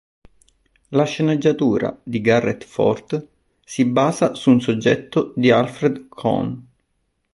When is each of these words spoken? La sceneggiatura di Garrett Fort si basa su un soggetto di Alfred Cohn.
La 0.87 1.03
sceneggiatura 1.05 1.95
di 2.01 2.21
Garrett 2.21 2.63
Fort 2.63 3.23
si 3.63 3.85
basa 3.85 4.33
su 4.33 4.49
un 4.49 4.59
soggetto 4.59 5.31
di 5.35 5.51
Alfred 5.51 6.07
Cohn. 6.09 6.65